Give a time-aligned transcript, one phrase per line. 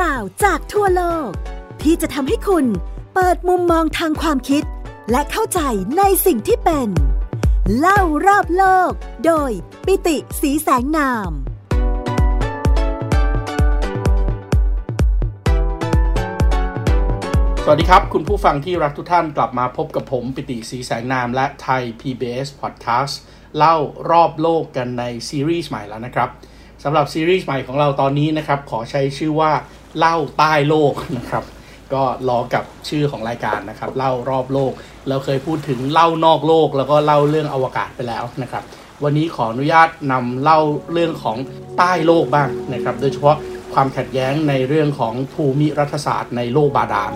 [0.00, 1.30] ราวจากทั่วโลก
[1.82, 2.66] ที่จะทำให้คุณ
[3.14, 4.62] เปิดมุมมองทางความคิด
[5.10, 5.60] และเข้าใจ
[5.98, 6.88] ในสิ่งที่เป็น
[7.78, 8.90] เล่ารอบโลก
[9.26, 9.50] โดย
[9.86, 11.30] ปิติสีแสงนาม
[17.64, 23.14] สวัสดีครับ คุณผู้ฟังที่รักทุกท่านกลับมาพบกับผมปิติสีแสงนาม และไทย PBS Podcast
[23.56, 23.76] เล่า
[24.10, 26.30] รอบโลกกันในซีรีส์ใหม่แล้วนะครับ
[26.84, 29.52] สำหรับซีรีส์ใหม่ของเราตอนนี้นะครับ ขอใช้ชื่อว่า
[29.98, 31.44] เล่าใต้โลกนะครับ
[31.94, 34.72] ก็ล้อกับชื่อของรายการนะครับ เล่ารอบโลก
[35.08, 38.62] เราเคยพูดถึงเล่านอกโลก แล้วก็เล่าเรื่องอวกาศไปแล้วนะครับ
[39.04, 40.60] วันนี้ขออนุญาตนำเล่า
[40.92, 41.36] เรื่องของ
[41.78, 43.36] ใต้โลกบ้างนะครับ โดยเฉพาะ
[43.74, 47.12] ความขัดแย้งในเรื่องของภูมิรัฐศาสตร์ในโลกบาดาล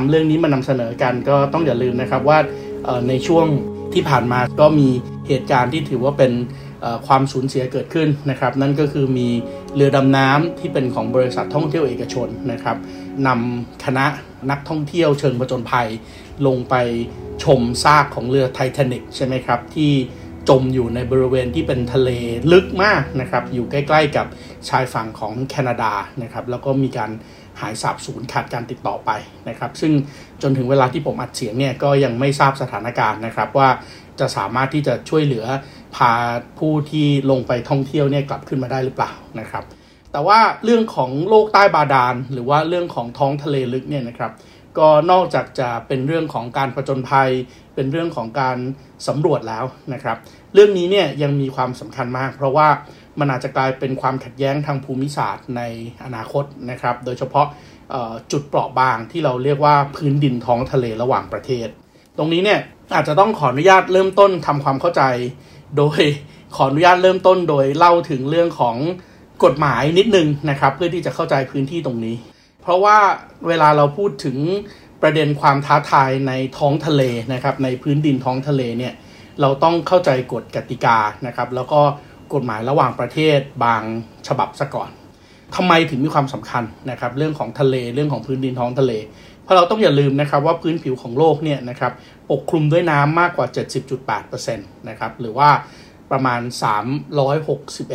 [0.00, 2.38] นำเรื่องนี้มานำเสนอกันก็ต้องอย่าลืมนะครับว่า
[3.08, 3.46] ในช่วง
[3.94, 4.88] ที่ผ่านมาก็มี
[5.28, 6.32] เหตุการณ์ที่ถือว่าเป็น
[7.06, 9.28] ความสูญเสียเกิดขึ้นนะครับ นั่นก็คือมี
[9.74, 12.76] เรือดำน้ำที่เป็นของบริษัทท่องเที่ยวเอกชนนะครับ
[13.26, 14.04] นำคณะ
[14.50, 15.88] นักท่องเที่ยวเชิงผจญภัย
[16.46, 16.74] ลงไป
[17.44, 19.92] ชมซากของเรือไททานิกใช่ไหมครับ ที่
[20.48, 22.10] จมอยู่ในบริเวณที่เป็นทะเล
[22.52, 24.26] ลึกมากนะครับ อยู่ใกล้ ๆ กับ
[24.68, 27.10] ชายฝั่งของแคนาดานะครับ แล้วก็มีการ
[27.60, 29.10] หายสาบสูญขาดการติดต่อไป
[29.48, 29.92] นะครับ ซึ่ง
[30.42, 33.68] จนถึงเวลาที่ผมอัดเสียงเนี่ยก็ยังไม่ทราบสถานการณ์นะครับ ว่า
[34.20, 35.46] จะสามารถที่จะช่วยเหลือ
[35.96, 36.12] พา
[36.58, 39.64] ผู้ที่ลงไปท่องเที่ยวเนี่ยกลับขึ้นมาได้หรือเปล่านะครับ
[40.12, 44.32] แต่ว่าเรื่องของโลกใต้บาดาลหรือว่าเรื่องของท้องทะเลลึกเนี่ยนะครับ
[44.78, 47.30] ก็นอกจากจะเป็นเรื่องของการผจญภัย
[47.80, 48.58] เป็นเรื่องของการ
[49.08, 49.64] สำรวจแล้ว
[49.94, 50.16] นะครับ
[50.54, 52.68] เรื่องนี้เนี่ยยังมีความสำคัญมาก เพราะว่า
[53.20, 55.62] มันอาจจะกลายเป็นความขัดแย้งทางภูมิศาสตร์ใน
[56.04, 57.46] อนาคตนะครับ โดยเฉพาะ
[58.32, 61.68] จุดเปราะบางที่เราเรียกว่าพื้นดินท้องทะเลระหว่างประเทศ
[62.18, 62.60] ตรงนี้เนี่ย
[62.94, 65.02] อาจจะต้องขออนุญาตเริ่มต้นทำความเข้าใจ
[65.78, 66.00] โดย
[66.56, 68.76] ขออนุญาตเริ่มต้นโดยเล่าถึงเรื่องของ
[69.44, 72.16] กฎหมายนิดนึงนะครับ เพื่อที่จะเข้าใจพื้นที่ตรงนี้
[72.62, 72.98] เพราะว่า
[73.46, 74.36] เวลาเราพูดถึง
[75.02, 77.02] ประเด็นความท้าทายในท้องทะเล
[77.32, 78.92] นะครับ ในพื้นดินท้องทะเลเนี่ย
[79.40, 81.80] เราต้องเข้าใจกฎกติกานะครับ แล้วก็
[82.34, 83.82] กฎหมายระหว่างประเทศบาง
[84.28, 84.90] ฉบับซะก่อน
[85.56, 88.92] ทำไมถึงมีความสำคัญนะครับ เรื่องของทะเลเรื่องของพื้นดินท้องทะเล
[89.42, 91.92] เพราะเราต้องอย่าลืมนะครับว่าพื้นผิวของโลกเนี่ยนะครับ
[92.30, 93.46] ปกคลุมด้วยน้ำมากกว่า
[93.98, 95.48] 70.8%นะครับหรือว่า
[96.10, 96.40] ประมาณ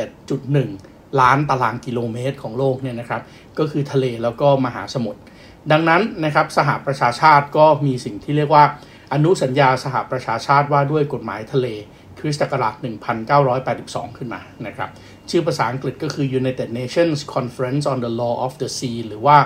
[0.03, 3.21] 361.1 ล้านตารางกิโลเมตรของโลกเนี่ยนะครับ
[3.59, 5.21] ก็คือทะเลแล้วก็มหาสมุทร
[5.71, 8.63] ดังนั้นนะครับสหประชาชาติก็มีสิ่งที่เรียกว่า
[9.13, 11.67] อนุสัญญาสหประชาชาติว่าด้วยกฎหมายทะเล
[12.19, 12.73] คริสต์ศักราช
[13.45, 14.89] 1982 ขึ้นมานะครับ
[15.29, 19.37] ชื่อภาษาอังกฤษก็คือ United Nations Conference on the Law of the Sea หรือว่า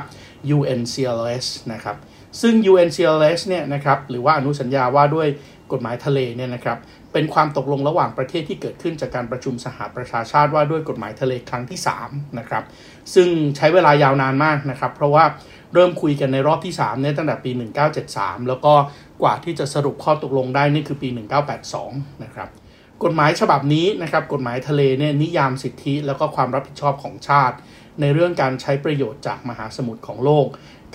[0.55, 1.97] UNCLS นะครับ
[2.41, 5.27] ซึ่ง UNCLS เนี่ยนะครับหรือว่าอนุสัญญาว่าด้วย
[5.71, 6.77] กฎหมายทะเลเนี่ยนะครับ
[7.13, 12.63] เป็นความตกลงระหว่างประเทศที่เกิดขึ้นจากการประชุมสหประชาชาติว่าด้วยกฎหมายทะเลครั้งที่3นะครับ
[13.13, 15.25] ซึ่งใช้เวลายาวนานมากนะครับเพราะว่า
[15.73, 17.51] เริ่มคุยกันในรอบที่3เนี่ยตั้งแต่ปี
[17.99, 18.73] 1973 แล้วก็
[19.21, 21.09] กว่าที่จะสรุปข้อตกลงได้นี่คือปี
[21.65, 22.49] 1982 นะครับ
[23.03, 27.55] กฎหมายฉบับนี้นะครับกฎหมายทะเลเนี่ยนิยามสิทธิ แล้วก็ความรับผิดชอบของชาติ
[28.01, 30.47] ในเรื่องการใช้ประโยชน์จากมหาสมุทรของโลก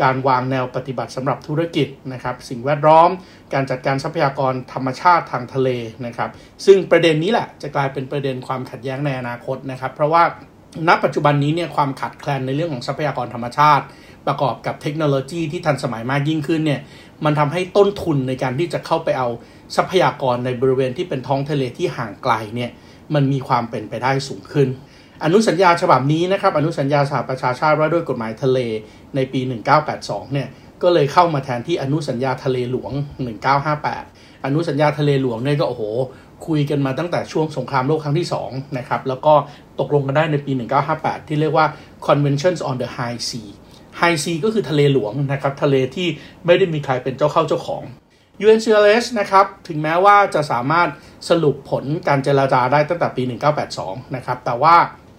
[0.02, 3.10] การวางแนวปฏิบัติสำหรับธุรกิจนะครับสิ่งแวดล้อม
[3.54, 5.68] การจัดการทรัพยากรธรรมชาติทางทะเล
[6.06, 6.30] นะครับ
[6.66, 10.22] ซึ่งประเด็นนี้แหละจะกลายเป็นประเด็นความขัดแย้งในอนาคตนะครับ เพราะว่า
[10.88, 13.84] ณปัจจุบันนี้เนี่ยความขาดแคลนในเรื่องของทรัพยากรธรรมชาติ
[14.26, 16.80] ประกอบกับเทคโนโลยีที่ทันสมัยมากยิ่งขึ้นเนี่ย
[17.24, 19.28] มันทำให้ต้นทุนในการที่จะเข้าไปเอา
[19.76, 22.70] ทรัพยากรในบริเวณที่เป็นท้องทะเลที่ห่างไกลเนี่ย
[23.14, 24.68] มันมีความเป็นไปได้สูงขึ้น
[25.24, 28.58] อนุสัญญาฉบับนี้นะครับอนุสัญญาสหประชาชาติว่าด้วยกฎหมายทะเล
[29.14, 29.40] ในปี
[29.86, 30.48] 1982 เนี่ย
[30.82, 32.92] ก็เลยเข้ามาแทนที่อนุสัญญาทะเลหลวง
[33.68, 35.82] 1958 อนุสัญญาทะเลหลวงเนี่ยก็โอ้โห
[36.46, 39.34] คุยกันมาตั้งแต่ช่วงสงครามโลกครั้งที่2นะครับแล้วก็
[39.80, 40.52] ตกลงกันได้ในปี
[40.90, 41.66] 1958 ที่เรียกว่า
[42.06, 43.50] Conventions on the High Sea
[44.00, 46.08] High Sea ก็คือทะเลหลวงนะครับทะเลที่
[46.46, 47.82] ไม่ได้มีใครเป็นเจ้าเข้าเจ้าของ
[48.44, 50.88] UNCLS นะครับถึงแม้ว่าจะสามารถ
[51.28, 53.22] สรุปผลการเจราจาได้ตั้งแต่ปี
[53.68, 54.76] 1982 นะครับแต่ว่า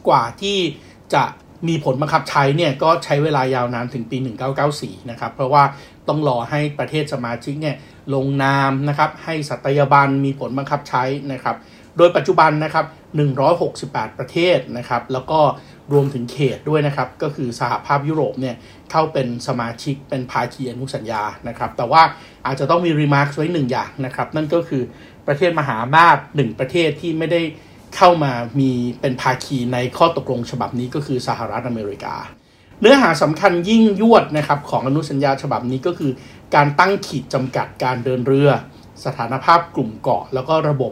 [0.08, 0.58] กว่าที่
[1.16, 1.24] จะ
[1.68, 4.18] มีผลบังคับใช้เนี่ยก็ใช้เวลายาวนานถึงปี
[4.64, 5.64] 1994 นะครับเพราะว่า
[6.08, 7.76] ต้องรอให้ประเทศสมาชิกเนี่ย
[8.14, 11.56] ลงนามนะครับให้สัตยาบันมีผลบังคับใช้นะครับ
[11.98, 12.86] โดยปัจจุบันนะครับ
[13.52, 15.40] 168 ประเทศนะครับ แล้วก็
[15.94, 18.56] รวมถึงเขตด้วยนะครับ ก็คือสหภาพยุโรปเนี่ย
[18.92, 22.02] เข้าเป็นสมาชิกเป็นภาคีอนุสัญญานะครับ แต่ว่า
[22.46, 24.84] อาจจะต้องมีรีมาร์คไว้หนึ่งอย่างนะครับ นั่นก็คือ
[25.28, 27.42] ประเทศมหาอำนาจหนึ่งประเทศที่ไม่ได้
[27.96, 28.72] เข้ามามี
[29.02, 32.16] เป็นภาคีในข้อตกลงฉบับนี้ก็คือสหรัฐอเมริกา
[32.82, 36.12] เนื้อหาสำคัญยิ่งยวดนะครับของอนุสัญญาฉบับนี้ก็คือ
[36.56, 38.50] การตั้งขีดจำกัดการเดินเรือ
[39.06, 40.92] สถานภาพกลุ่มเกาะ แล้วก็ระบบ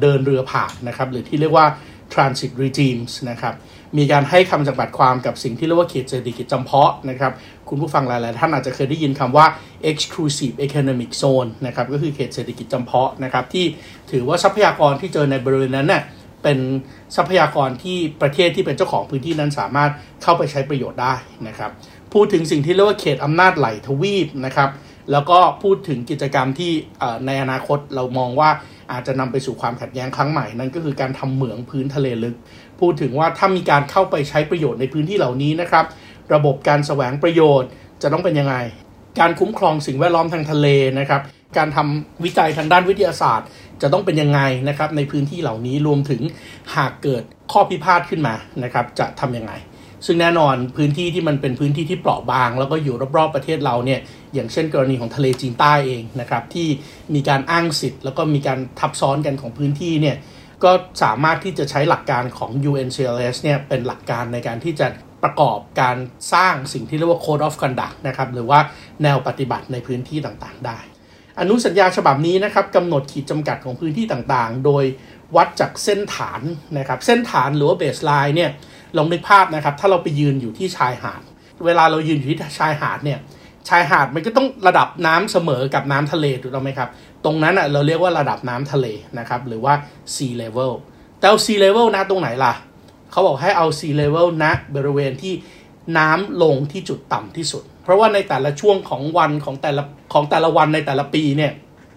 [0.00, 1.66] เดินเรือผ่านนะครับหรือที่เรียกว่า
[2.12, 3.54] transit regimes นะครับ
[3.98, 7.32] มีการให้คำจำกัดความกับสิ่งที่เรียกว่าเขตเศรษฐกิจจำเพาะนะครับ
[7.68, 9.46] คุณผู้ฟังหลาย ๆ ท่านอาจจะเคยได้ยินคำว่า
[9.90, 13.64] exclusive economic zone นะครับก็คือเขตเศรษฐกิจจำเพาะนะครับที่
[14.10, 16.02] ถือว่าทรัพยากรที่เจอในบริเวณนั้นเน่ย
[16.42, 16.58] เป็น
[17.16, 19.90] ทรัพยากรที่ประเทศที่เป็นเจ้าของพื้นที่นั้นสามารถ
[20.22, 21.14] เข้าไปใช้ประโยชน์ได้
[21.48, 21.70] นะครับ
[22.12, 24.68] พูดถึงสิ่งที่เรียกว่าเขตอำนาจไหลทวีปนะครับ
[25.12, 26.72] แล้วก็พูดถึงกิจกรรมที่
[27.26, 28.50] ในอนาคตเรามองว่า
[28.92, 32.36] อาจจะนำไปสู่ความขัดแย้งครั้งใหม่นั่นก็คือการทำเหมืองพื้นทะเลลึก
[32.80, 35.84] พูดถึงว่าถ้ามีการเข้าไปใช้ประโยชน์ในพื้นที่เหล่านี้นะครับ
[36.34, 37.68] ระบบการแสวงประโยชน์
[38.02, 38.56] จะต้องเป็นยังไง
[39.20, 40.66] การคุ้มครองสิ่งแวดล้อมทางทะเล
[40.98, 41.22] นะครับ
[41.56, 43.48] การทำวิจัยทางด้านวิทยาศาสตร์
[43.82, 46.22] จะต้องเป็นยังไงนะครับในพื้นที่เหล่านี้รวมถึง
[46.74, 47.22] หากเกิด
[47.52, 48.34] ข้อพิพาทขึ้นมา
[48.64, 49.52] นะครับจะทํำยังไง
[50.06, 54.00] ซึ่งแน่นอนพื้นที่ที่มันเป็นพื้นที่ที่เปราะบาง แล้วก็อยู่รอบๆประเทศเราเนี่ย
[54.34, 56.68] อย่างเช่นกรณีของทะเลจีนใต้เองนะครับที่
[57.14, 60.16] มีการอ้างสิทธิ์ แล้วก็มีการทับซ้อนกันของพื้นที่เนี่ย
[60.64, 60.70] ก็
[61.02, 64.86] สามารถที่จะใช้หลักการของ UNCLS เนี่ยเป็นหลักการในการที่จะ
[65.22, 65.96] ประกอบการ
[66.34, 68.60] สร้างสิ่งที่เรียกว่า Code of Conduct นะครับหรือว่า
[69.02, 70.78] แนวปฏิบัติในพื้นที่ต่างๆ ได้
[71.40, 74.84] อนุสัญญาฉบับนี้นะครับกำหนดขีดจำกัดของพื้นที่ต่างๆ โดย
[75.36, 76.40] วัดจากเส้นฐาน
[76.78, 78.50] นะครับเส้นฐานหรือว่าเบสไลน์เนี่ย
[78.96, 81.22] ลองนึกภาพนะครับ ถ้าเราไปยืนอยู่ที่ชายหาด
[81.66, 83.18] เวลาเรายืนอยู่ที่ชายหาดเนี่ย
[83.68, 86.88] ชายหาดมันก็ต้องระดับน้ำเสมอกับน้ำทะเลถูกต้องไหมครับ
[87.24, 88.86] ตรงนั้นอะเราเรียกว่าระดับน้ำทะเล
[89.18, 89.74] นะครับหรือว่า
[90.14, 90.72] sea level
[91.18, 92.52] แต่เอา sea level นะตรงไหนล่ะ
[93.10, 95.34] เขาบอกให้เอา sea level นะบริเวณที่
[95.98, 99.82] น้ำลงที่จุดต่ำที่สุด เพราะว่าในแต่ละช่วงของวันของแต่ละ
[100.12, 101.52] ของแต่ละวันในแต่ละปีเนี่ย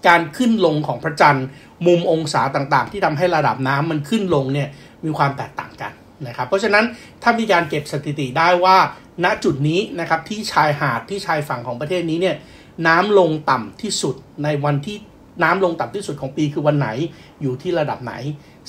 [0.08, 1.46] การขึ้นลงของพระจันทร์
[1.88, 4.68] มุมองศาต่างๆ ที่ทำให้ระดับน้ำมันขึ้นลงเนี่ย
[5.06, 5.92] มีความแตกต่างกัน
[6.28, 6.86] นะครับ เพราะฉะนั้น
[7.24, 8.78] ถ้ามีการเก็บสถิติได้ว่า
[9.24, 12.36] ณจุดนี้นะครับที่ชายหาดที่ชายฝั่งของประเทศนี้เนี่ย
[12.88, 14.98] น้ำลงต่ำที่สุดในวันที่
[15.44, 16.90] น้ำลงต่ำที่สุดของปีคือวันไหน
[17.42, 18.14] อยู่ที่ระดับไหน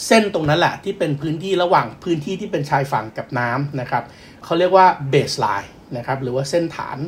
[0.07, 4.05] เส้นตรงนั้นแหละที่เป็นพื้นที่ระหว่างพื้นที่ที่เป็นชายฝั่งกับน้ำนะครับ
[4.45, 6.99] เขาเรียกว่าเบสไลน์นะครับหรือว่าเส้นฐาน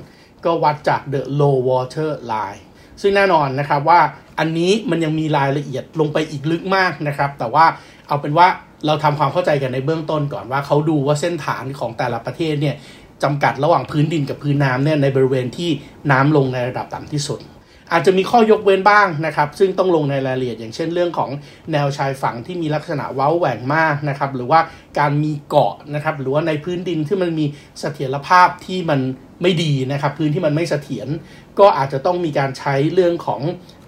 [0.45, 2.61] ก็วัดจาก the low water line
[3.01, 4.01] ซึ่งแน่นอนนะครับว่า
[4.39, 7.65] อันนี้มันยังมีรายละเอียดลงไปอีกลึกมากนะครับ แต่ว่า
[8.09, 8.47] เอาเป็นว่า
[8.87, 12.77] เราทำความเข้าใจกันในเบื้องต้นก่อนว่าเขาดูว่าเส้นฐานของแต่ละประเทศเนี่ย
[13.23, 15.71] จำกัดระหว่างพื้นดินกับพื้นน้ำเนี่ยในบริเวณที่
[16.11, 17.41] น้ำลงในระดับต่ำที่สุด
[17.93, 21.31] อาจจะมีข้อยกเว้นบ้างนะครับ ซึ่งต้องลงในรายละเอียด อย่างเช่นเรื่องของ
[21.73, 24.61] แนวชายฝั่งที่มีลักษณะเว้าแหว่งมากนะครับ หรือว่า
[24.99, 27.47] การมีเกาะนะครับ หรือว่าในพื้นดินที่มันมี
[27.81, 29.01] เสถียรภาพที่มัน
[29.43, 31.09] ไม่ดีนะครับ พื้นที่มันไม่เสถียร
[31.59, 33.41] ก็อาจจะต้องมีการใช้เรื่องของ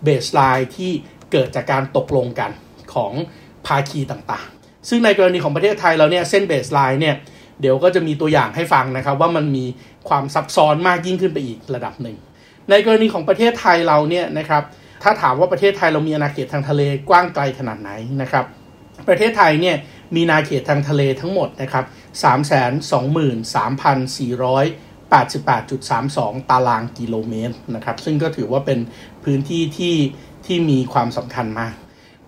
[0.05, 0.91] baseline ที่
[1.33, 2.51] เกิดจากการตกลงกัน
[2.95, 3.13] ของ
[3.67, 4.49] ภาคีต่าง
[4.89, 7.17] ซึ่งในกรณีของประเทศไทยเราเนี่ยเส้น baseline เนี่ย
[7.61, 9.65] เดี๋ยวก็จะมีตัวอย่างให้ฟังนะครับ ว่ามันมี
[10.09, 12.17] ความซับซ้อนมากยิ่งขึ้นไปอีกระดับหนึ่ง
[12.71, 14.63] ในกรณีของประเทศไทยเราเนี่ยนะครับ
[15.03, 17.91] ถ้าถามว่าประเทศไทยเรามีอาณาเขตทางทะเลกว้างไกลขนาดไหน
[18.23, 18.45] นะครับ
[19.09, 19.77] ประเทศไทยเนี่ย
[20.15, 21.85] มีนาเขตทางทะเลทั้งหมดนะครับ
[25.13, 28.79] 323,488.32 ตารางกิโลเมตรนะครับ ซึ่งก็ถือว่าเป็น
[29.25, 29.97] พื้นที่ที่
[30.47, 31.75] ที่มีความสำคัญมาก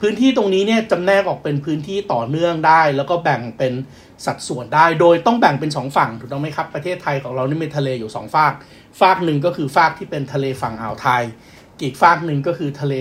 [0.00, 3.72] พื้นที่ตรงนี้เนี่ยจำแนกออกเป็นพื้นที่ต่อเนื่องได้ แล้วก็แบ่งเป็น
[4.26, 8.52] สัดส่วนได้ โดยต้องแบ่งเป็น 2 ฝั่งถูกต้องไหมครับ ประเทศไทยของเรานี่มีทะเลอยู่2ฝาก
[9.00, 11.22] ฝากหนึ่งก็คือฝากที่เป็นทะเลฝั่งอ่าวไทย
[11.82, 12.94] อีกฝากหนึ่งก็คือทะเล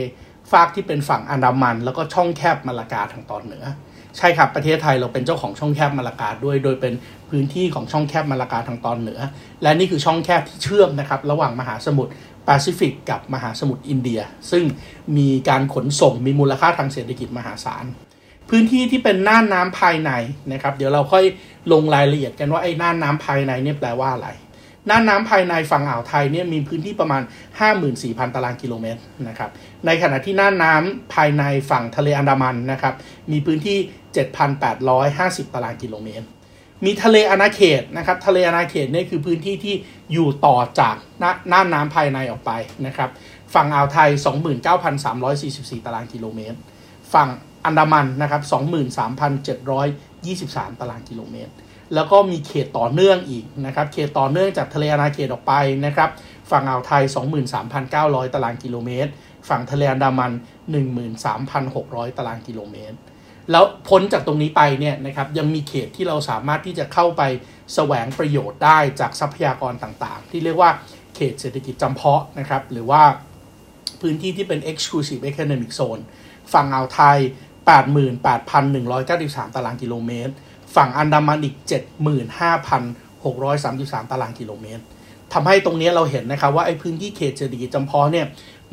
[0.51, 3.65] ฝากที่เป็นฝั่งอันดามัน แล้วก็ช่องแคบมาลากาทางตอนเหนือ
[4.17, 6.93] ใช่ครับประเทศไทยเราเป็นเจ้าของช่องแคบมาลากาด้วย โดยเป็น
[7.29, 9.19] พื้นที่ของช่องแคบมาลากาทางตอนเหนือ
[9.63, 12.11] และนี่คือช่องแคบที่เชื่อมนะครับระหว่างมหาสมุทร
[12.45, 14.21] แปซิฟิกกับมหาสมุทรอินเดีย
[14.51, 14.63] ซึ่ง
[15.17, 17.85] มีการขนส่งมีมูลค่าทางเศรษฐกิจมหาศาล
[18.49, 20.11] พื้นที่ที่เป็นน่านน้ำภายใน
[20.51, 21.23] นะครับ เดี๋ยวเราค่อย
[21.71, 24.29] ลงรายละเอียดกันว่าไอ้น่านน้ำภายในเนี่ยแปลว่าอะไร
[24.89, 27.21] น่านน้ำภายในฝั่งอ่าวไทยเนี่ยมีพื้นที่ประมาณ
[27.79, 29.49] 54,000 ตารางกิโลเมตรนะครับ
[29.85, 32.93] ในขณะที่น่านน้ำภายในฝั่งทะเลอันดามันนะครับ
[33.31, 33.77] มีพื้นที่
[34.17, 36.25] 7,850 ตารางกิโลเมตร
[36.85, 39.75] มีทะเลอาณาเขตนะครับ ทะเลอาณาเขตนี่คือพื้นที่ที่
[40.11, 40.95] อยู่ต่อจาก
[41.51, 42.51] น่านน้ำภายในออกไป
[42.85, 43.09] นะครับ
[43.53, 44.09] ฝั่งอ่าวไทย
[45.17, 46.57] 29,344 ตารางกิโลเมตร
[47.13, 47.29] ฝั่ง
[47.65, 48.41] อันดามันนะครับ
[49.51, 51.53] 23,723 ตารางกิโลเมตร
[51.95, 55.53] แล้วก็มีเขตต่อเนื่องอีกนะครับ เขตต่อเนื่องจากทะเลอาณาเขตออกไป
[55.85, 56.09] นะครับ
[56.51, 57.03] ฝั่งอ่าวไทย
[57.69, 59.11] 23,900 ตารางกิโลเมตร
[59.49, 60.31] ฝั่งทะเลอันดามัน
[61.05, 62.97] 13,600 ตารางกิโลเมตร
[63.51, 67.21] แล้วพ้นจากตรงนี้ไปเนี่ยนะครับยังมีเขตที่เราสามารถที่จะเข้าไป
[67.73, 70.71] แสวงประโยชน์ได้จากทรัพยากรต่างๆ ที่เรียกว่า
[71.15, 73.03] เขตเศรษฐกิจจำเพาะนะครับ หรือว่า
[74.01, 76.01] พื้นที่ที่เป็น exclusive economic zone
[76.53, 77.17] ฝั่งอ่าวไทย
[78.37, 80.33] 88,193 ตารางกิโลเมตร
[80.75, 81.55] ฝั่งอันดามันอีก
[82.43, 84.83] 75,633 ตารางกิโลเมตร
[85.33, 88.25] ทำให้ตรงนี้เราเห็นนะครับว่าไอ้พื้นที่เขตเศรษฐกิจจำเพาะเนี่ย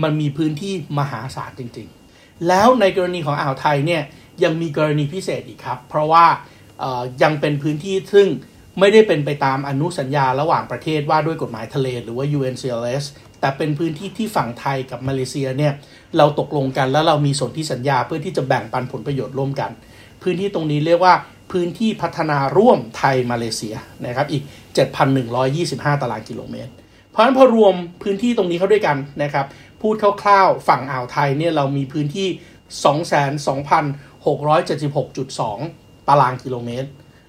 [0.03, 4.03] มันมีพื้นที่มหาศาลจริง ๆ แล้วในกรณีของอ่าวไทยเนี่ย
[4.45, 6.27] ยังมีกรณีพิเศษอีกครับ เพราะว่า
[7.23, 8.29] ยังเป็นพื้นที่ซึ่ง
[8.81, 13.05] ไม่ได้เป็นไปตามอนุสัญญาระหว่างประเทศว่าด้วยกฎหมายทะเลหรือว่า UNCLS
[13.41, 15.73] แต่เป็นพื้นที่ที่ฝั่งไทยกับมาเลเซียเนี่ย
[16.17, 19.71] เราตกลงกันแล้วเรามีสนธิสัญญาเพื่อที่จะแบ่งปันผลประโยชน์ร่วมกัน
[20.23, 21.15] พื้นที่ตรงนี้เรียกว่า
[21.53, 23.75] พื้นที่พัฒนาร่วมไทยมาเลเซีย
[24.07, 24.43] นะครับอีก
[25.23, 26.73] 7,125 ตารางกิโลเมตร
[27.11, 29.47] เพราะฉะนั้นพอรวมพื้นที่ตรงนี้เข้าด้วยกันนะครับ
[29.81, 32.29] พูดคร่าวๆ ฝั่งอ่าวไทยเนี่ยเรามีพื้นที่
[34.27, 36.89] 676.2 ตารางกิโลเมตร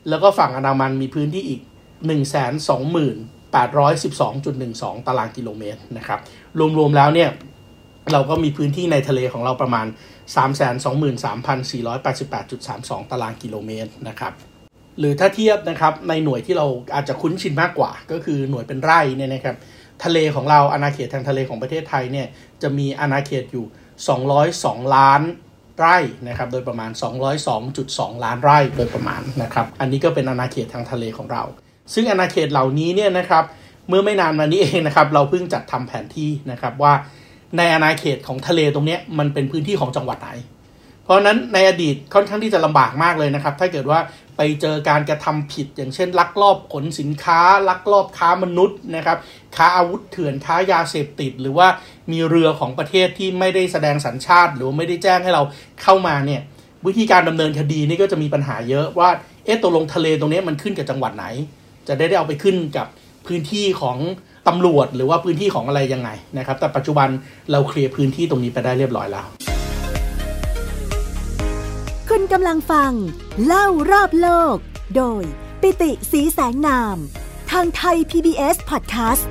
[0.09, 1.61] แล้วก็ฝั่งอันดามันมีพื้นที่อีก
[2.07, 6.19] 120,812.12 ตารางกิโลเมตรนะครับ
[6.77, 7.29] รวมๆแล้วเนี่ย
[8.11, 9.87] เราก็มีพื้นที่ในทะเลของเราประมาณ
[10.35, 14.33] 323,488.32 ตารางกิโลเมตรนะครับ
[14.99, 19.55] หรือถ้าเทียบนะครับในหน่วยที่เราอาจจะคุ้นชินมากกว่า ก็คือหน่วยเป็นไร่เนี่ยนะครับ
[20.03, 22.27] ทะเลของเราอาณาเขตทางทะเลของประเทศไทยเนี่ย
[22.61, 23.65] จะมีอาณาเขตอยู่
[24.85, 25.21] 202 ล้าน
[25.79, 26.91] ไร่นะครับโดยประมาณ
[27.57, 31.43] 202.2 ล้านไร่โดยประมาณนะครับอันนี้ก็เป็นอาณาเขตทางทะเลของเรา
[31.93, 33.43] ซึ่งอาณาเขตเหล่านี้เนี่ยนะครับ
[33.87, 36.93] เมื่อไม่นานมานี้เองนะครับเราเพิ่งจัดทำแผนที่นะครับว่า
[37.57, 40.29] ในอาณาเขตของทะเลตรงนี้มันเป็นพื้นที่ของจังหวัดไหน
[41.05, 43.99] เพราะนั้นในอดีตค่อนข้างที่จะลำบากมากเลยนะครับ ถ้าเกิดว่า
[44.37, 49.17] ไปเจอการกระทำผิด อย่างเช่น ลักลอบขนสินค้า ลักลอบค้ามนุษย์นะครับ
[49.55, 51.67] ค้าอาวุธเถื่อนค้ายาเสพติด หรือว่า
[52.11, 55.43] มีเรือของประเทศที่ไม่ได้แสดงสัญชาติ หรือไม่ได้แจ้งให้เรา
[55.83, 56.41] เข้ามาเนี่ย
[56.87, 59.09] วิธีการดำเนินคดีนี่ก็จะมีปัญหาเยอะว่า
[59.45, 61.25] เอ๊ะตกลงทะเลตรงนี้มันขึ้นกับจังหวัดไหน
[61.87, 62.87] จะได้ได้เอาไปขึ้นกับ
[63.27, 63.97] พื้นที่ของ
[64.47, 67.09] ตำรวจหรือว่าพื้นที่ของอะไรยังไงนะครับ แต่ปัจจุบัน
[67.51, 69.27] เราเคลียร์พื้นที่ตรงนี้ไปได้เรียบร้อยแล้ว
[72.17, 72.91] คุณกำลังฟัง
[73.45, 74.57] เล่ารอบโลก
[74.95, 75.23] โดย
[75.61, 76.97] ปิติสีแสงนาม
[77.51, 79.23] ทางไทย PBS Podcast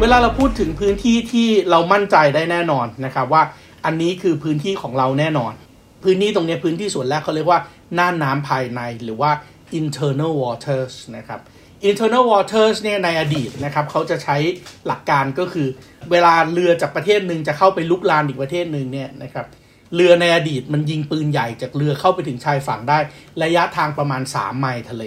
[0.00, 3.42] เวลาเราพูดถึงพื้นที่ที่เรามั่นใจได้แน่นอนนะครับว่า
[3.84, 5.52] อันนี้คือพื้นที่ของเราแน่นอน
[6.04, 7.60] พื้นที่ตรงนี้พื้นที่ส่วนแรกเขาเรียกว่า
[7.98, 9.30] น่านน้ำภายในหรือว่า
[9.80, 11.40] internal waters นะครับ
[11.90, 14.36] internal waters เนี่ยในอดีตนะครับเขาจะใช้
[14.86, 15.68] หลักการก็คือ
[16.10, 19.46] เวลาเรือจากประเทศหนึ่งจะเข้าไปลุกลานอีกประเทศหนึ่งเนี่ยนะครับ
[19.94, 22.98] เรือในอดีตมันยิงปืนใหญ่จากเรือเข้าไปถึงชายฝั่งได้
[23.42, 25.04] ระยะทางประมาณ 3 ไมล์ทะเล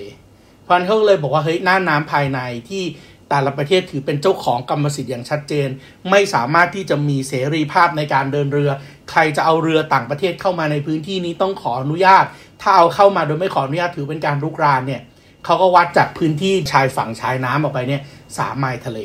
[0.68, 2.84] พันเขาเลยบอกว่าเฮ้ยหน้าน้ำภายในที่
[3.30, 5.70] แต่ละประเทศถือเป็นเจ้าของกรรมสิทธิ์อย่างชัดเจน
[6.10, 8.72] ไม่สามารถที่จะมีเสรีภาพในการเดินเรือ
[9.12, 12.26] ใครจะเอาเรือต่างประเทศเข้ามาในพื้นที่นี้ต้องขออนุญาต
[12.62, 15.02] ถ้าเอาเข้ามาโดยไม่ขออนุญาตถือเป็นการรุกรานเนี่ย
[15.46, 18.02] เขาก็วัดจากพื้นที่ชายฝั่งชายน้ำออกไปเนี่ย
[18.38, 19.00] สามไมล์ทะเล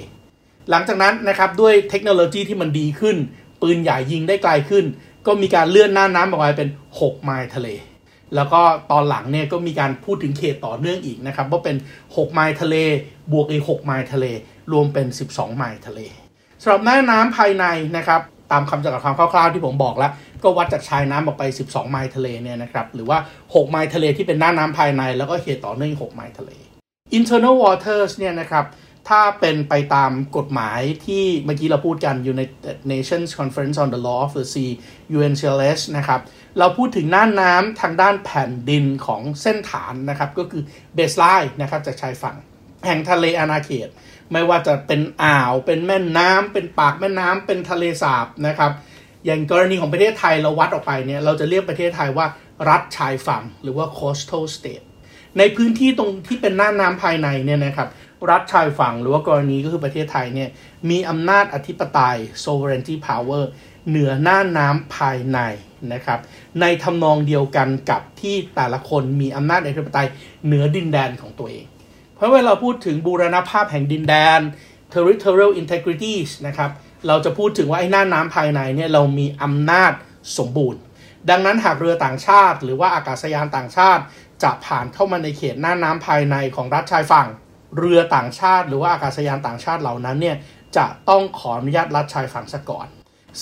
[0.70, 3.16] หลังจากนั้นนะครับด้วยเทคโนโลยีที่มันดีขึ้น
[3.62, 4.84] ปืนใหญ่ยิงได้ไกลขึ้น
[5.26, 7.68] ก็มีการเลื่อนหน้าน้ำออกไปเป็น 6 ไมล์ทะเล
[8.34, 12.76] แล้วก็ตอนหลังเนี่ยก็มีการพูดถึงเขตต่อเนื่องอีกนะครับว่าเป็น 6 ไมล์ทะเล
[13.32, 14.26] บวกอีก 6 ไมล์ทะเล
[14.72, 16.00] รวมเป็น 12 ไมล์ทะเล
[16.62, 17.64] สำหรับหน้าน้ำภายใน
[17.96, 18.20] นะครับ
[18.54, 26.50] ตามคำจำกัดความคร่าวๆที่ผมบอกแล้ว ก็วัดจากชายน้ำออกไป 12 ไมล์ทะเลเนี่ยนะครับหรือว่า 6 ไมล์ทะเลที่เป็นหน้าน้ำภายใน แล้วก็เขตต่อเนื่อง6ไมล์ทะเล
[27.18, 28.64] internal waters เนี่ยนะครับ
[29.08, 34.70] ถ้าเป็นไปตามกฎหมายที่เมื่อกี้เราพูดกัน United Nations Conference on the Law of the Sea
[35.16, 36.20] UNCLS นะครับ
[36.58, 40.62] เราพูดถึงน่านน้ำทางด้านแผ่นดินของเส้นฐานนะครับ ก็คือ
[40.96, 42.36] baseline นะครับจากชายฝั่ง
[42.86, 43.88] แห่งทะเลอาณาเขต
[44.34, 48.72] ไม่ว่าจะเป็นอ่าว เป็นแม่น้ำเป็นปากแม่น้ำเป็นทะเลสาบนะครับ
[49.24, 52.26] อย่างกรณีของประเทศไทยเราวัดออกไปเนี่ยเราจะเรียกประเทศไทยว่า
[52.68, 54.84] รัฐชายฝั่งหรือว่า coastal state
[55.38, 57.88] ในพื้นที่ตรงที่เป็นน่านน้ำภายในเนี่ยนะครับ
[58.30, 60.48] รัฐชายฝั่งหรือว่ากรณีก็คือประเทศไทยเนี่ย
[60.90, 63.44] มีอำนาจอธิปไตย sovereignty power
[63.88, 65.38] เหนือน่านน้ำภายใน
[65.92, 66.20] นะครับ
[66.60, 70.08] ในทำนองเดียวกันกับที่แต่ละคนมีอำนาจอธิปไตย
[70.46, 71.66] เหนือดินแดนของตัวเอง
[72.24, 74.40] ราะเวลาพูดถึงบูรณภาพแห่งดินแดน
[74.94, 76.14] territorial integrity
[76.46, 76.70] นะครับ
[77.06, 79.92] เราจะพูดถึงว่าไอ้น่านน้ำภายในเนี่ยเรามีอำนาจ
[80.38, 80.80] สมบูรณ์
[81.30, 84.02] ดังนั้นหากเรือต่างชาติ หรือว่าอากาศยานต่างชาติ
[84.42, 87.28] จะผ่านเข้ามาในเขตน่านน้ำภายในของรัฐชายฝั่ง
[87.78, 90.36] เรือต่างชาติ หรือว่าอากาศยานต่างชาติเหล่านั้นเนี่ย
[90.76, 92.86] จะต้องขออนุญาตรัฐชายฝั่งซะก่อน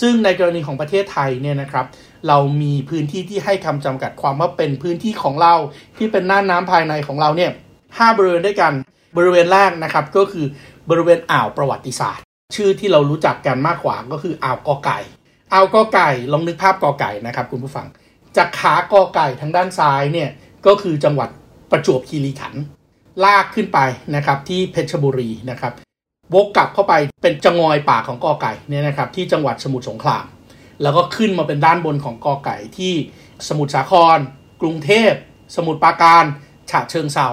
[0.01, 1.87] ซึ่งในกรณีของประเทศไทยเนี่ยนะครับ
[2.29, 5.55] เรามีพื้นที่ที่ให้คำจำกัดความว่าเป็นพื้นที่ของเรา
[5.97, 7.51] ที่เป็นน่านน้าภายในของเราเนี่ย
[7.99, 8.73] ห้าบริเวณด้วยกัน
[9.17, 10.47] บริเวณแรกนะครับก็คือ
[10.91, 12.25] บริเวณอ่าวประวัติศาสตร์
[12.57, 14.99] ชื่อที่เรารู้จักกันมากกว่าก็คืออ่าวกอไก่
[15.51, 17.87] เอาวกอไก่ลองนึกภาพกอไก่นะครับคุณผู้ฟัง
[18.37, 20.31] จากขากอไก่ทางด้านซ้ายเนี่ย
[20.67, 21.29] ก็คือจังหวัด
[21.71, 22.63] ประจวบคีรีขันธ์
[23.25, 23.79] ลากขึ้นไป
[24.17, 25.73] นะครับที่เพชรบุรีนะครับ
[26.35, 30.25] วกกลับเข้าไปเป็นจงอยป่าของกอไก่เนี่ยนะครับที่จังหวัดสมุทรสงคราม
[30.83, 32.93] แล้วก็ขึ้นมาเป็นด้านบนของกอไก่ที่
[33.49, 34.19] สมุทรสาคร
[34.63, 35.13] กรุงเทพ
[35.57, 36.25] สมุทรปราการ
[36.71, 37.29] ฉะเชิงเซา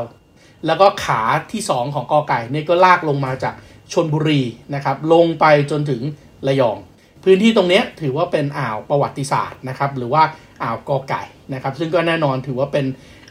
[0.65, 3.55] แล้วก็ขาที่ 2 ของกอไก่เนี่ยก็ลากลงมาจาก
[3.93, 4.41] ชนบุรี
[4.75, 6.01] นะครับ ลงไปจนถึง
[6.47, 6.77] ระยอง
[7.23, 10.23] พื้นที่ตรงนี้ถือว่าเป็นอ่าวประวัติศาสตร์นะครับ หรือว่า
[10.63, 11.23] อ่าวกอไก่
[11.53, 12.85] นะครับ ซึ่งก็แน่นอนถือว่าเป็น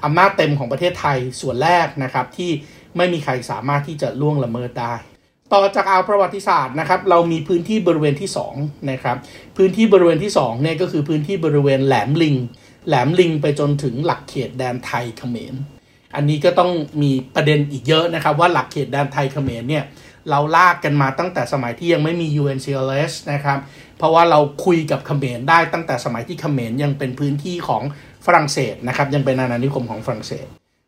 [0.04, 2.50] อำนาจเต็มของประเทศไทยส่วนแรกนะครับ ที่
[2.96, 4.94] ไม่มีใครสามารถที่จะล่วงละเมิดได้
[5.52, 9.16] ต่อจากอ่าวประวัติศาสตร์นะครับ เรามีพื้นที่บริเวณที่2นะครับ
[9.56, 12.36] พื้นที่บริเวณที่2เนี่ยก็คือพื้นที่บริเวณแหลมลิง
[12.88, 15.54] แหลมลิงไปจนถึงหลักเขตแดนไทยเขมร
[16.16, 16.70] อันนี้ก็ต้อง
[17.02, 19.84] มีประเด็นอีกเยอะนะครับ ว่าหลักเขตแดนไทยเขมรเนี่ย
[20.30, 23.58] เราลากกันมาตั้งแต่สมัยที่ยังไม่มี UNCLS นะครับ
[23.98, 27.82] เพราะว่าเราคุยกับเขมรได้ตั้งแต่สมัยที่เขมรยังเป็นพื้นที่ของ
[28.26, 30.46] ฝรั่งเศสนะครับ ยังเป็นอาณานิคมของฝรั่งเศส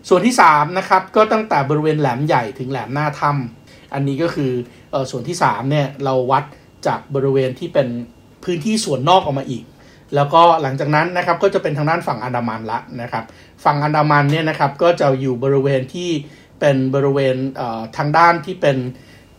[0.09, 4.53] ส่วนที่3นะครับก็ตั้งแต่บริเวณแหลมใหญ่ถึงแหลมหน้าถ้ำอันนี้ก็คือ
[4.93, 6.45] อส่วนที่3เนี่ยเราวัด
[6.87, 7.89] จากบริเวณที่เป็น
[8.45, 9.65] พื้นที่ส่วนนอกออกมาอีก
[10.15, 13.25] แล้วก็หลังจากนั้นนะครับก็จะเป็นทางด้านฝั่งอันดามันละนะครับ
[13.65, 16.11] ฝั่งอันดามันเนี่ยนะครับก็จะอยู่บริเวณที่
[16.61, 17.37] เป็นบริเวณ
[17.97, 18.77] ทางด้านที่เป็น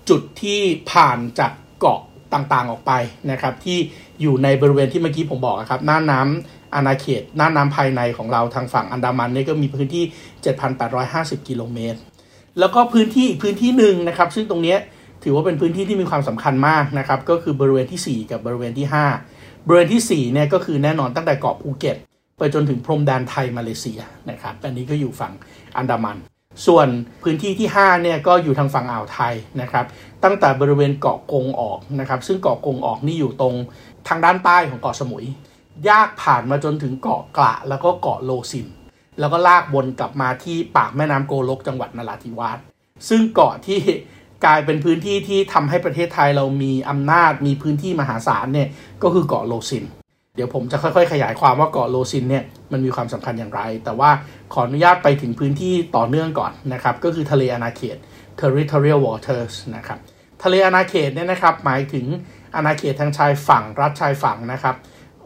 [0.10, 0.60] จุดที่
[0.92, 2.00] ผ่านจากเกาะ
[2.34, 2.92] ต่างๆออกไป
[3.32, 3.78] นะครับที่
[4.22, 10.04] อยู่ในบริเวณที่เมื่อกี้ผมบอกครับหน้าน้ำอาณาเขตหน้าน้ำภายในของเราทางฝั่งอันดามันนี่ก็มีพื้นที่
[11.42, 12.00] 7,850 กิโลเมตร
[12.60, 14.76] แล้วก็พื้นที่อีกพื้นที่หนึ่งนะครับ ซึ่งตรงนี้
[15.24, 18.88] ถือว่าเป็นพื้นที่ที่มีความสำคัญมากนะครับ ก็คือบริเวณที่ 4 กับบริเวณที่
[19.28, 21.98] 5 บริเวณที่4เนี่ยก็คือแน่นอนตั้งแต่เกาะภูเก็ต
[22.38, 24.00] ไปจนถึงพรมแดนไทยมาเลเซีย
[24.30, 25.34] นะครับอันนี้ก็อยู่ฝั่ง
[25.78, 26.18] อันดามัน
[26.68, 26.88] ส่วน
[27.24, 29.86] พื้นที่ที่5เนี่ยก็อยู่ทางฝั่งอ่าวไทยนะครับ
[30.24, 33.56] ตั้งแต่บริเวณเกาะกงออกนะครับ ซึ่งเกาะกงออกนี่อยู่ตรง
[34.08, 35.26] ทางด้านใต้ของเกาะสมุย
[35.90, 38.68] ยากผ่านมาจนถึงเกาะกระแล้วก็เกาะโลซิน
[39.20, 42.60] แล้วก็ลากวนกลับมาที่ปากแม่น้ำโกลกจังหวัดนราธิวาส
[43.10, 43.80] ซึ่งเกาะที่
[44.46, 48.68] กลายเป็นพื้นที่ที่ทำให้ประเทศไทยเรามีอำนาจมีพื้นที่มหาศาลเนี่ย
[49.04, 49.86] ก็คือเกาะโลซิน
[50.36, 54.10] เดี๋ยวผมจะค่อยๆ ขยายความว่าเกาะโลซินเนี่ยมันมีความสำคัญอย่างไร แต่ว่า
[54.54, 57.98] ขออนุญาตไปถึงพื้นที่ต่อเนื่องก่อนนะครับ ก็คือทะเลอาณาเขต
[58.40, 60.00] territorial waters นะครับ
[60.44, 62.06] ทะเลอาณาเขตเนี่ยนะครับหมายถึง
[62.56, 64.76] อาณาเขตทางชายฝั่งรัฐชายฝั่งนะครับ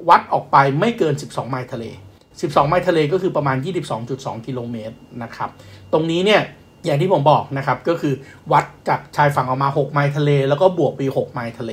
[0.09, 1.85] วัดออกไปไม่เกิน 12 ไมล์ทะเล
[2.27, 3.57] 12 ไมล์ทะเลก็คือประมาณ
[4.01, 5.49] 22.2 กิโลเมตรนะครับ
[5.93, 6.41] ตรงนี้เนี่ย
[6.85, 8.13] อย่างที่ผมบอกนะครับก็คือ
[8.51, 11.71] วัดจากชายฝั่งออกมา 6 ไมล์ทะเล แล้วก็บวกไป6ไมล์ทะเล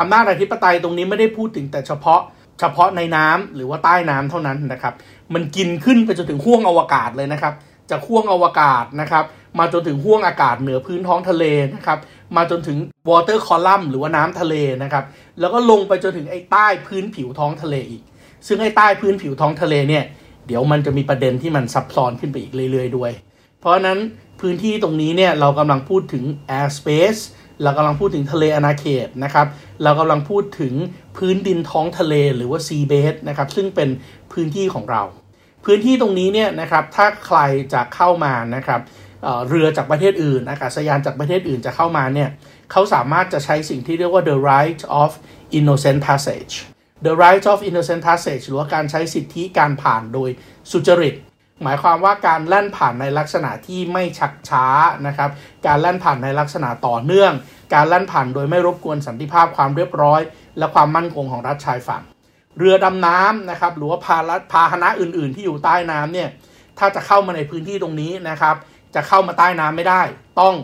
[0.00, 2.20] อำนาจอธิปไตยตรงนี้ไม่ได้พูดถึงแต่เฉพาะ
[2.60, 4.94] เฉพาะในน้ำหรือว่าใต้น้ำเท่านั้นนะครับ
[5.34, 7.54] มันกินขึ้นไปจนถึงห้วงอวกาศเลยนะครับ
[7.90, 9.24] จากห้วงอวกาศนะครับ
[9.58, 11.98] มาจนถึงห้วงอากาศเหนือพื้นท้องทะเลนะครับ
[12.36, 15.04] มาจนถึง water column หรือว่าน้ำทะเลนะครับ
[15.40, 18.02] แล้วก็ลงไปจนถึงไอ้ใต้พื้นผิวท้องทะเลอีก
[18.46, 20.04] ซึ่งไอ้ใต้พื้นผิวท้องทะเลเนี่ย
[20.46, 23.12] เดี๋ยวมันจะมีประเด็นที่มันซับซ้อนขึ้นไปอีกเรื่อยๆด้วย
[23.60, 23.98] เพราะนั้น
[24.40, 26.24] พื้นที่ตรงนี้เนี่ยเรากำลังพูดถึง
[26.58, 27.20] air space
[27.62, 29.46] เรากำลังพูดถึงทะเลอาณาเขตนะครับ
[29.82, 30.74] เรากำลังพูดถึง
[31.16, 33.88] พื้นดินท้องทะเลหรือว่า sea base นะครับ ซึ่งเป็น
[34.32, 35.02] พื้นที่ของเรา
[35.64, 37.38] พื้นที่ตรงนี้เนี่ยนะครับ ถ้าใคร
[37.72, 38.80] จะเข้ามานะครับ
[39.22, 42.28] เเรือจากประเทศอื่น อากาศยานจากประเทศอื่นจะเข้ามาเนี่ย
[42.72, 45.10] เขาสามารถจะใช้สิ่งที่เรียกว่า the right of
[45.58, 46.54] innocent passage
[47.06, 50.30] the right of innocent passage หรือว่าการใช้สิทธิการผ่านโดย
[50.70, 51.14] สุจริต
[51.62, 54.66] หมายความว่าการแล่นผ่านในลักษณะที่ไม่ชักช้า
[55.06, 55.30] นะครับ
[55.66, 57.32] การแล่นผ่านในลักษณะต่อเนื่อง
[57.74, 60.20] การแล่นผ่านโดยไม่รบกวนสันติภาพความเรียบร้อย
[60.58, 62.02] และความมั่นคงของรัฐชายฝั่ง
[62.58, 64.18] เรือดำน้ำนะครับหรือว่าพา
[64.52, 66.28] พาหนะอื่น ๆ ที่อยู่ใต้น้ำเนี่ย
[66.78, 68.56] ถ้าจะเข้ามาในพื้นที่ตรงนี้นะครับ
[68.94, 70.02] จะเข้ามาใต้น้ำไม่ได้
[70.40, 70.54] ต้อง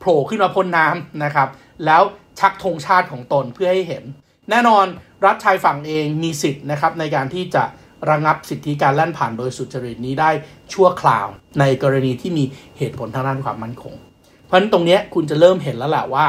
[0.00, 1.48] โผล่ขึ้นมาพ้นน้ำนะครับ
[1.86, 2.02] แล้ว
[2.40, 4.04] ชักธงชาติของตนเพื่อให้เห็น
[4.50, 4.86] แน่นอน
[5.26, 7.64] รัฐชายฝั่งเองมีสิทธิ์นะครับในการที่จะ
[8.10, 10.30] ระงับสิทธิการแล่นผ่านโดยสุจริตนี้ได้
[10.72, 11.26] ชั่วคราว
[11.60, 12.44] ในกรณีที่มี
[12.78, 13.94] เหตุผลทางด้านความมั่นคง
[14.46, 16.26] เพราะฉะนั้นตรงนี้คุณจะเริ่มเห็นแล้วแหละว่า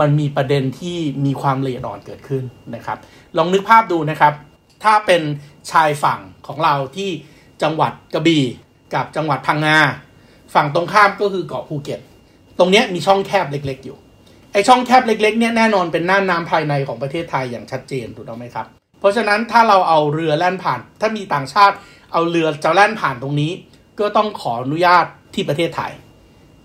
[0.00, 2.42] มันมีประเด็นที่มีความละเอียดอ่อนเกิดขึ้น
[2.74, 2.98] นะครับ
[3.36, 4.32] ลองนึกภาพดูนะครับ
[4.84, 5.22] ถ้าเป็น
[5.70, 7.10] ชายฝั่งของเราที่
[7.62, 8.44] จังหวัดกระบี่
[8.94, 9.78] กับจังหวัดพังงา
[10.54, 12.00] ฝั่งตรงข้ามก็คือเกาะภูเก็ต
[12.58, 13.96] ตรงนี้มีช่องแคบเล็ก ๆ อยู่
[14.52, 18.66] ไอช่องแคบเล็กๆเนี่ยแน่นอนเป็นน่านน้าภายในของประเทศไทยอย่างชัดเจนถูกต้องไหมครับ
[18.98, 21.76] เพราะฉะนั้นถ้าเราเอาเรือแล่นผ่าน ถ้ามีต่างชาติ
[22.12, 23.52] เอาเรือจะแล่นผ่านตรงนี้
[23.98, 25.04] ก็ต้องขออนุญาต
[25.34, 25.92] ที่ประเทศไทย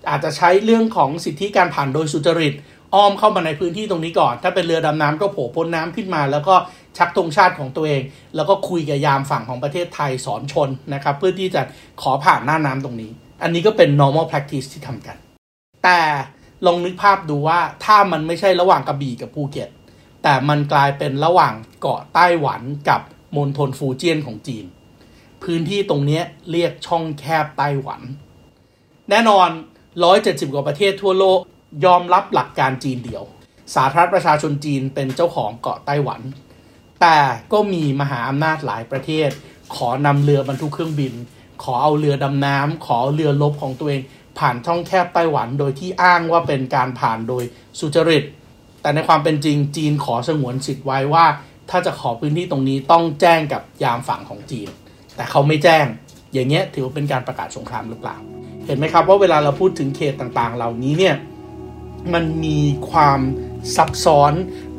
[0.10, 2.54] อาจจะใช้เรื่องของสิทธิการผ่านโดยสุจริต
[2.96, 6.56] อ้อมเข้ามาในพื้นที่ตรงนี้ก่อน ถ้าเป็นเรือดำน้ำก็โผล่พ้นน้ำขึ้นมา แล้วก็
[6.98, 8.02] ชักธงชาติของตัวเอง
[8.36, 11.62] แล้วก็คุยกับยามฝั่งของประเทศไทยสอนชนนะครับ เพื่อที่จะ
[12.02, 13.12] ขอผ่านหน้าน้ำตรงนี้
[13.44, 15.18] อันนี้ก็เป็น normal practice ที่ทำกัน
[15.84, 16.00] แต่
[16.66, 19.70] ลองนึกภาพดูว่าถ้ามันไม่ใช่ระหว่างกระบี่กับภูเก็ต
[20.24, 23.02] แต่มันกลายเป็นระหว่างเกาะไต้หวันกับ
[23.36, 24.66] มณฑลฟูเจียนของจีน
[25.44, 28.02] พื้นที่ตรงนี้เรียกช่องแคบไต้หวัน
[29.10, 29.50] แน่นอน
[30.02, 31.40] 170 กว่าประเทศทั่วโลก
[31.86, 33.24] ยอมรับหลักการจีนเดียว
[33.76, 36.22] สาธารณประชาชนจีนเป็นเจ้าของเกาะไต้หวัน
[37.02, 37.18] แต่
[37.54, 39.30] ก็มีมหาอำนาจหลายประเทศ
[39.76, 41.14] ขอนำเรือบรรทุกเครื่องบิน
[41.64, 44.02] ขอเอาเรือดำน้ำขอเรือลบของตัวเอง
[44.40, 47.44] ผ่านช่องแคบไต้หวัน โดยที่อ้างว่าเป็นการผ่านโดย
[47.80, 48.24] สุจริต
[48.82, 51.26] แต่ในความเป็นจริงจีนขอสงวนสิทธิ์ไว้ว่า
[51.70, 54.70] ถ้าจะขอพื้นที่ตรงนี้ต้องแจ้งกับยามฝั่งของจีน
[55.16, 55.86] แต่เขาไม่แจ้ง
[56.34, 58.18] อย่างเงี้ยถือว่าเป็นการประกาศสงครามหรือเปล่า
[58.66, 61.16] เห็นไหมครับว่าเวลาเราพูดถึงเขตต่างๆ เหล่านี้เนี่ย
[62.14, 62.60] มันมี
[62.92, 63.20] ความ
[63.76, 64.34] ซับซ้อน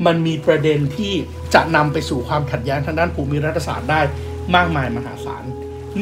[0.06, 1.12] มันมีประเด็นที่
[1.54, 4.00] จะนำไปสู่ความขัดแย้งทางด้านภูมิรัฐศาสตร์ได้
[4.56, 5.44] มากมายมหาศาล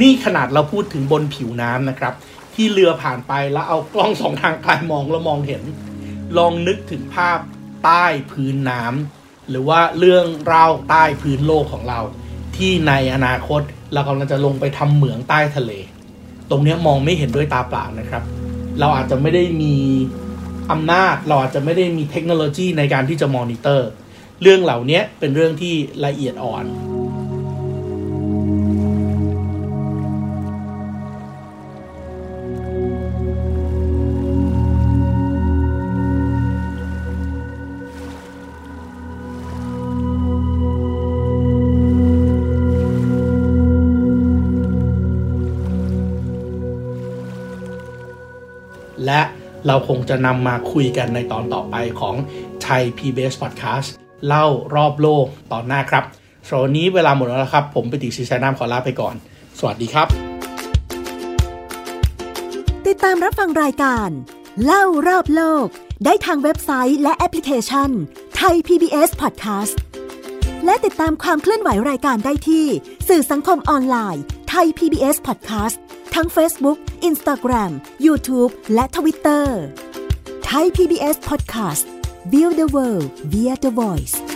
[0.00, 2.14] นี่ขนาดเราพูดถึงบนผิวน้ำนะครับ
[2.54, 5.62] ที่เรือผ่านไปแล้วเอากล้องสองทางไกลมองแล้วมองเห็น
[6.38, 7.38] ลองนึกถึงภาพ
[7.84, 12.00] ใต้พื้นน้ำหรือว่าเรื่องเล่าใต้พื้นโลกของเรา
[12.56, 13.60] ที่ในอนาคต
[13.92, 15.72] เรากำลังจะลงไปทำเหมืองใต้ทะเล
[16.50, 18.22] ตรงนี้มองไม่เห็นด้วยตาเปล่านะครับ
[18.80, 19.74] เราอาจจะไม่ได้มี
[20.70, 23.88] อำนาจเราอาจจะไม่ได้มีเทคโนโลยีในการที่จะมอนิเตอร์
[24.42, 25.74] เรื่องเหล่านี้เป็นเรื่องที่
[26.06, 26.64] ละเอียดอ่อน
[49.06, 49.20] และ
[49.66, 52.14] เราคงจะนำมาคุยกันในตอนต่อไปของ
[52.62, 53.88] ไทย PBS Podcast
[54.26, 56.04] เล่ารอบโลกตอนหน้าครับ
[56.46, 59.14] สำหรับวันนี้เวลาหมดแล้วครับ ผมไปติชีชัยน้ำขอลาไปก่อน
[59.58, 60.08] สวัสดีครับ
[62.86, 64.08] ติดตามรับฟังรายการ
[64.64, 65.66] เล่ารอบโลก
[66.04, 67.90] ได้ทางเว็บไซต์และแอปพลิเคชัน
[68.36, 69.76] ไทย PBS Podcast
[70.64, 72.66] และติดตามความเคลื่อนไหวรายการได้ที่
[73.08, 75.76] สื่อสังคมออนไลน์ไทย PBS Podcast
[76.14, 77.72] ทั้ง Facebook, Instagram,
[78.06, 79.44] YouTube และ Twitter
[80.44, 81.84] ไทย PBS Podcast
[82.32, 84.29] Build the World via the Voice